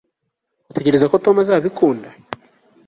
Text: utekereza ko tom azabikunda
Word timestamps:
utekereza 0.71 1.05
ko 1.11 1.15
tom 1.23 1.35
azabikunda 1.43 2.09